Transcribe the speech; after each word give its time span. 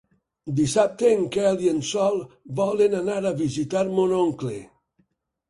Dissabte 0.59 1.11
en 1.17 1.21
Quel 1.35 1.61
i 1.65 1.69
en 1.73 1.81
Sol 1.89 2.17
volen 2.61 2.97
anar 3.01 3.19
a 3.25 3.35
visitar 3.45 3.85
mon 4.01 4.19
oncle. 4.23 4.57